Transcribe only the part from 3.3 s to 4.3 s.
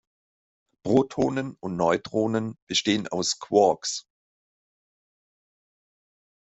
Quarks.